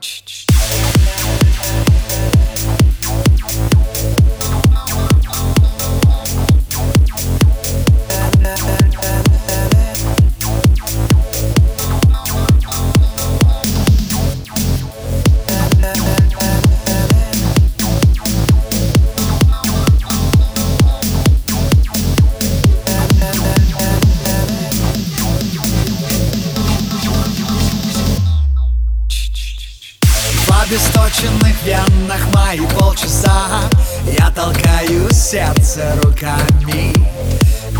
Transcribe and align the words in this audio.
Ouch. 0.00 0.39
Обесточенных 30.70 31.56
венах 31.64 32.20
мои 32.32 32.60
полчаса. 32.78 33.62
Я 34.16 34.30
толкаю 34.30 35.12
сердце 35.12 35.96
руками. 36.02 36.94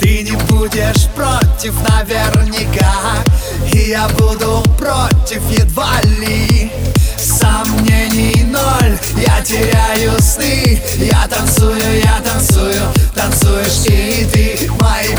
Ты 0.00 0.22
не 0.22 0.36
будешь 0.46 1.08
против 1.14 1.74
наверняка. 1.88 3.24
И 3.72 3.90
я 3.90 4.08
буду 4.10 4.62
против 4.78 5.42
едва 5.50 6.00
ли. 6.20 6.70
Сомнений 7.18 8.44
ноль, 8.44 8.96
я 9.16 9.42
теряю 9.42 10.12
сны. 10.20 10.80
Я 10.98 11.26
танцую, 11.26 12.00
я 12.04 12.20
танцую, 12.20 12.82
танцуешь 13.14 13.86
и 13.86 14.24
ты 14.32 14.70
Мои 14.80 15.16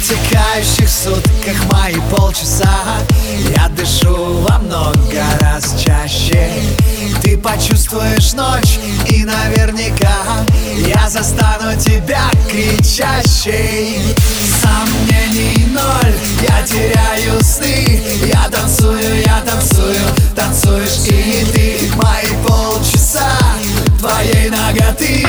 протекающих 0.00 0.88
сутках 0.88 1.72
мои 1.72 1.96
полчаса. 2.10 2.70
Я 3.54 3.68
дышу 3.68 4.40
во 4.40 4.58
много 4.58 5.22
раз 5.40 5.74
чаще. 5.78 6.50
Ты 7.20 7.36
почувствуешь 7.36 8.32
ночь 8.32 8.78
и 9.08 9.24
наверняка 9.24 10.46
Я 10.86 11.08
застану 11.08 11.78
тебя 11.78 12.30
кричащей. 12.50 14.00
Сомнений 14.62 15.66
ноль, 15.66 16.14
я 16.48 16.66
теряю 16.66 17.42
сны. 17.44 18.00
Я 18.26 18.48
танцую, 18.48 19.22
я 19.22 19.40
танцую, 19.40 20.00
танцуешь 20.34 21.06
и 21.08 21.44
ты. 21.52 21.90
Мои 21.96 22.42
полчаса 22.46 23.28
твоей 23.98 24.48
ноготы. 24.48 25.26